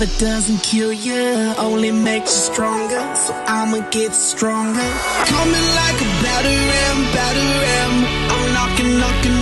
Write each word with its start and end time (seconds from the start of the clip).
MX 0.00 0.08
Radio. 0.08 0.18
doesn't 0.18 0.62
kill 0.62 0.92
you, 0.92 1.54
only 1.58 1.92
makes 1.92 2.30
you 2.30 2.52
stronger. 2.52 3.16
So 3.16 3.34
I'ma 3.46 3.80
get 3.90 4.14
stronger. 4.14 4.90
Coming 5.26 5.66
like 5.76 6.00
a 6.00 6.10
batter 6.22 6.48
ram, 6.48 6.98
batter 7.14 7.48
ram. 7.62 7.92
I'm 8.30 8.52
knocking, 8.54 8.98
knocking 8.98 9.39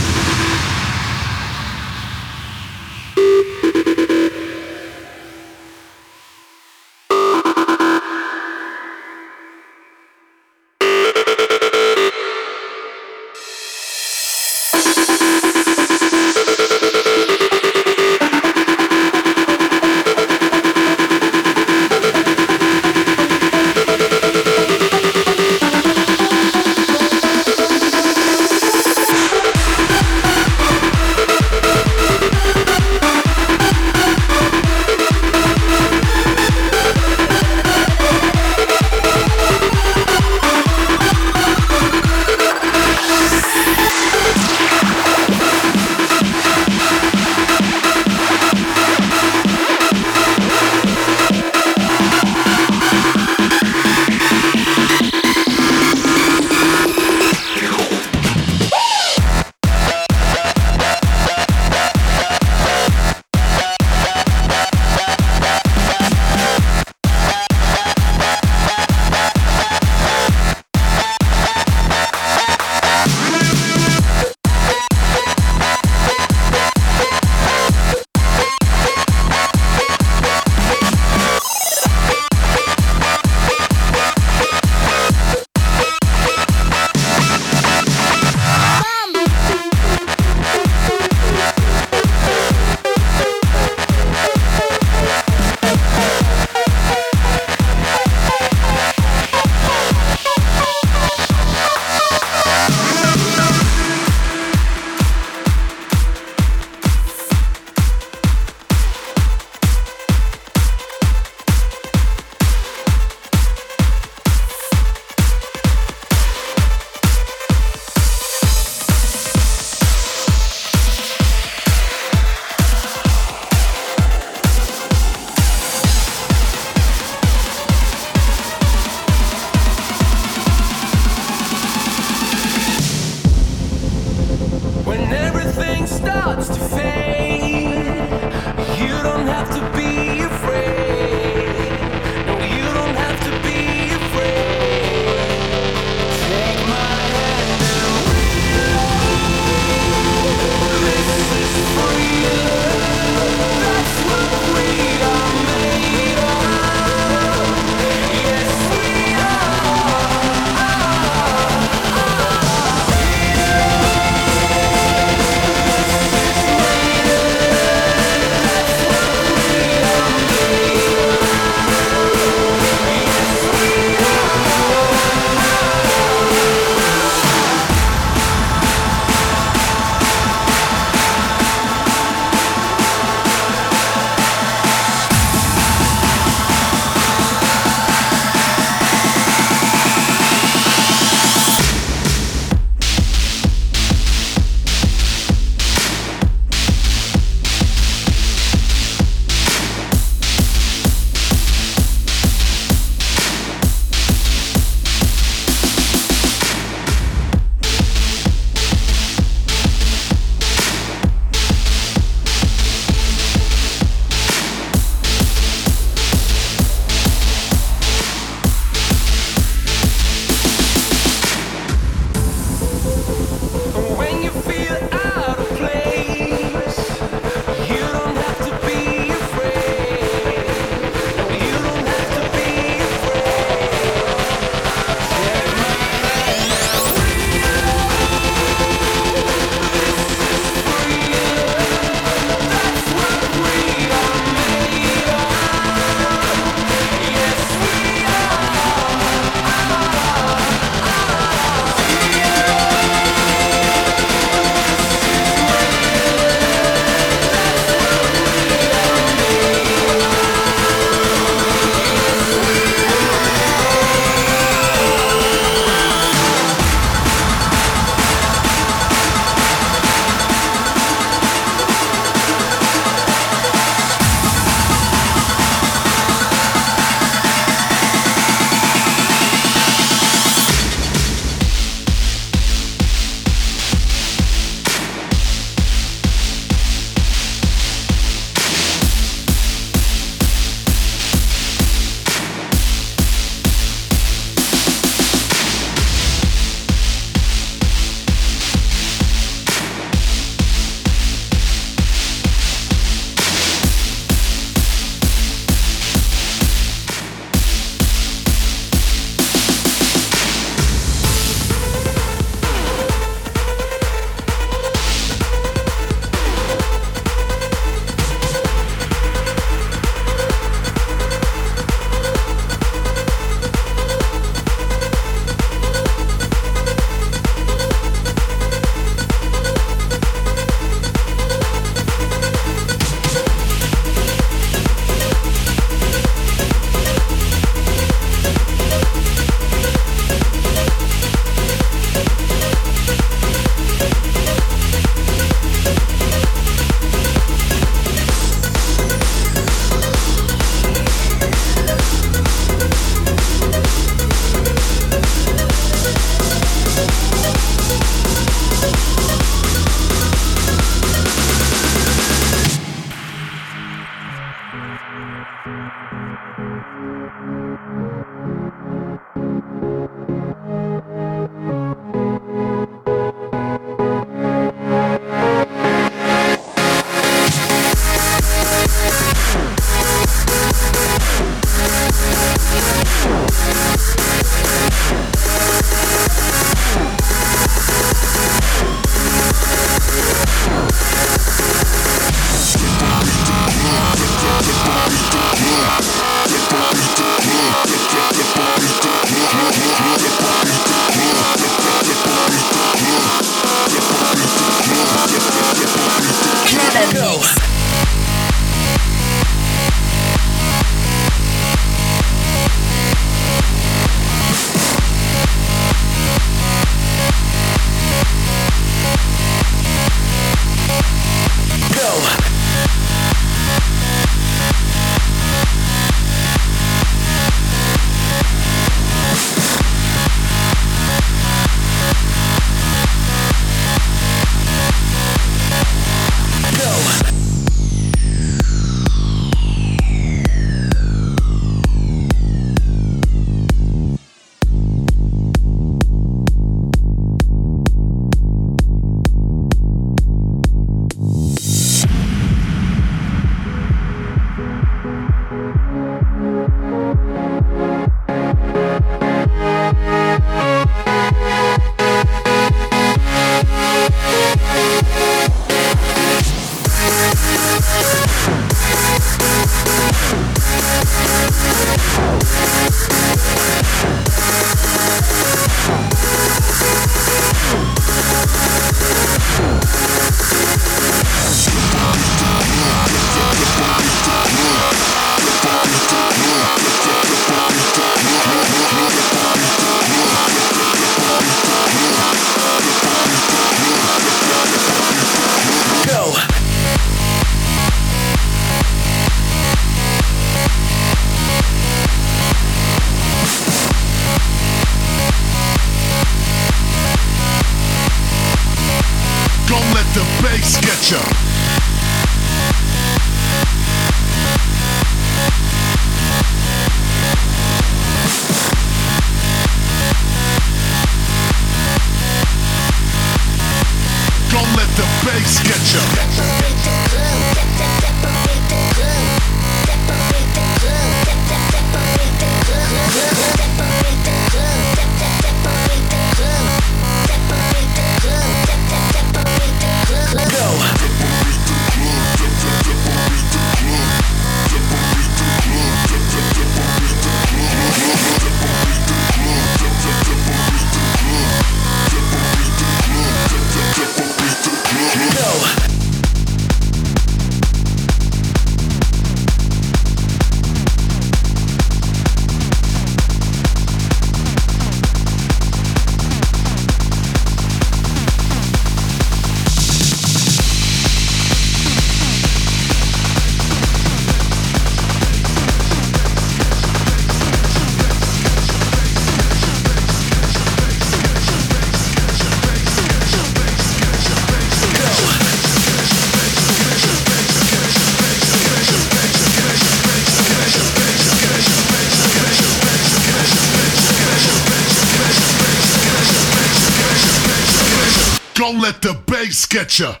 get 599.61 599.79
ya. 599.79 600.00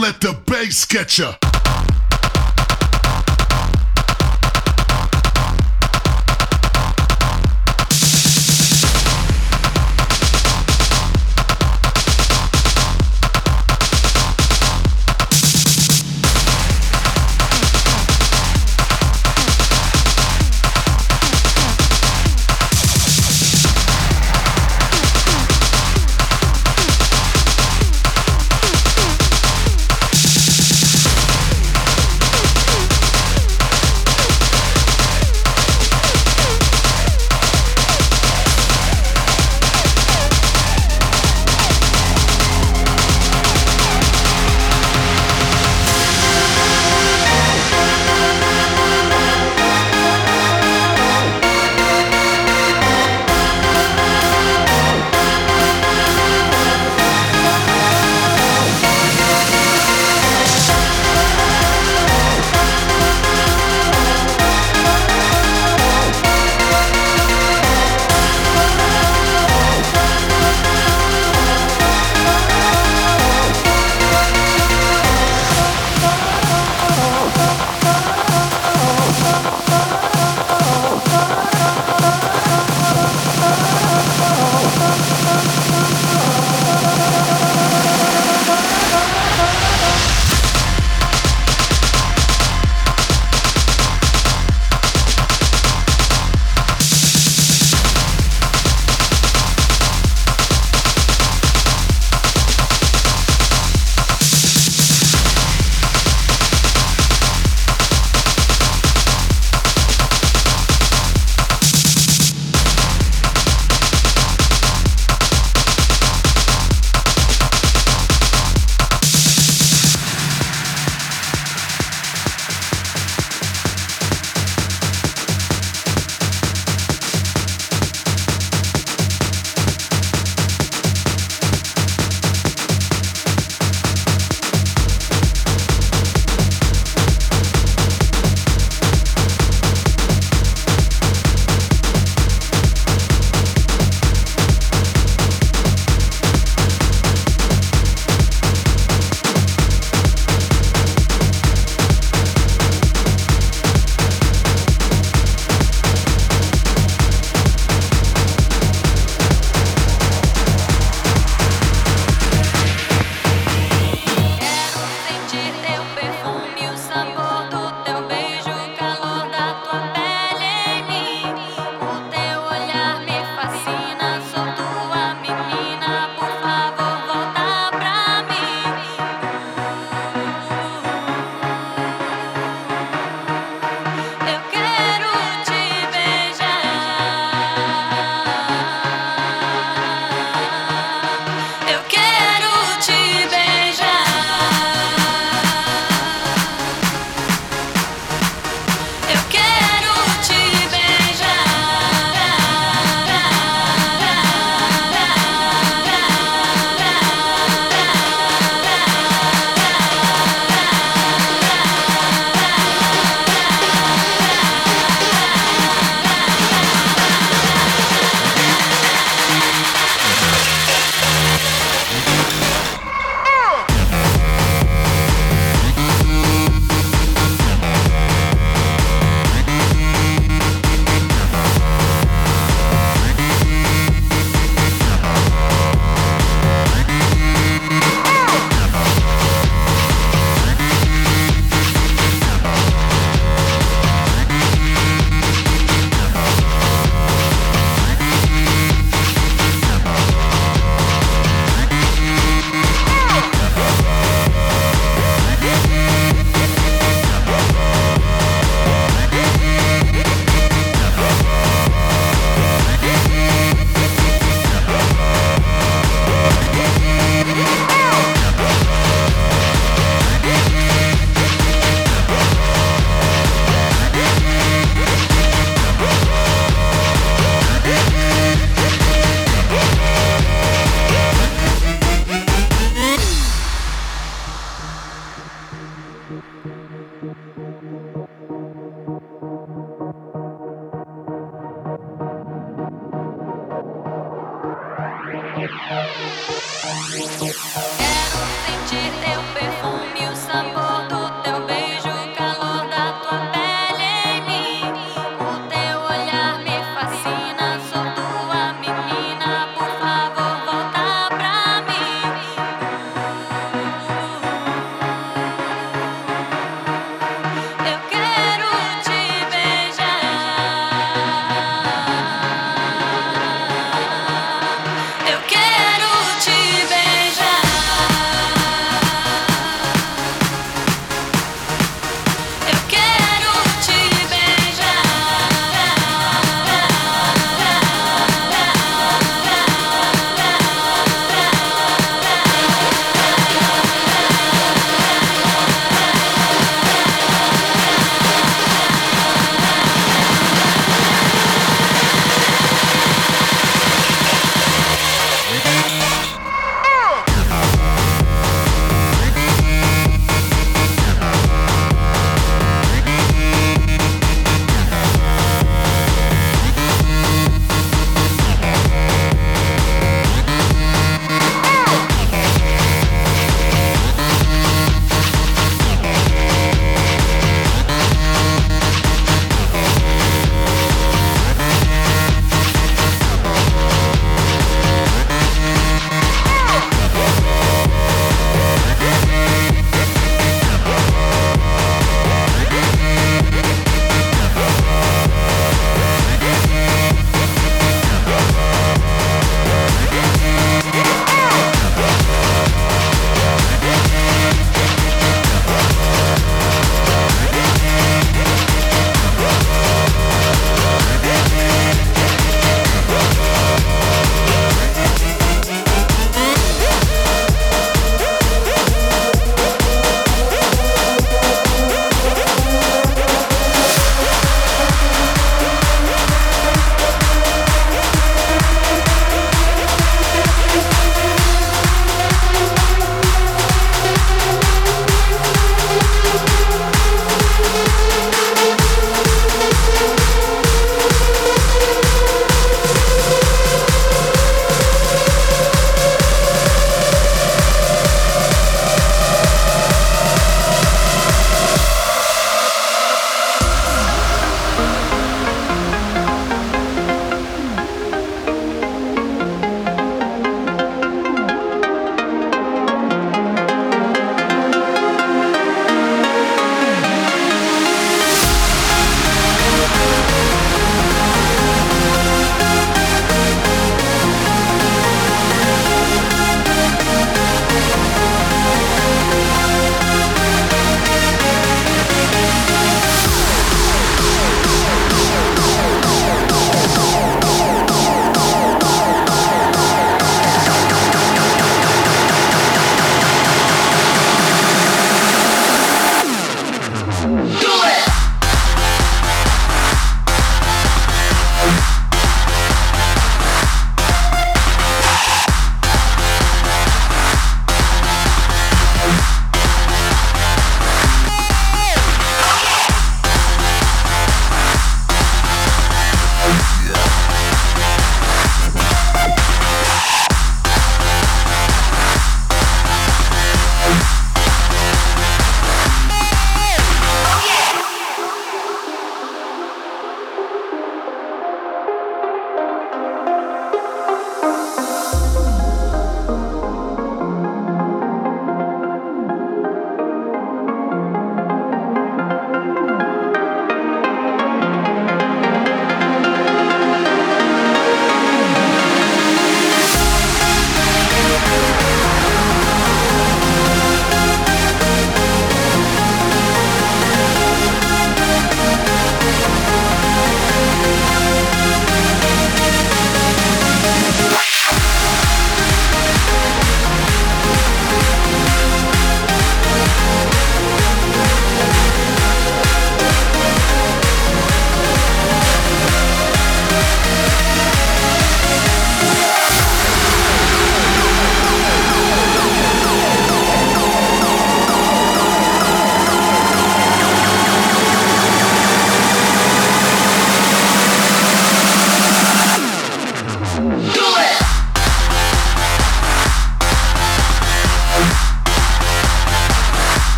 Let 0.00 0.20
the 0.20 0.32
bass 0.46 0.86
get 0.86 1.18
ya. 1.18 1.49